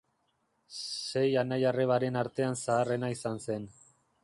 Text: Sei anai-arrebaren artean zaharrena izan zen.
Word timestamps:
Sei 0.77 1.25
anai-arrebaren 1.41 2.19
artean 2.23 2.59
zaharrena 2.65 3.13
izan 3.19 3.41
zen. 3.49 3.71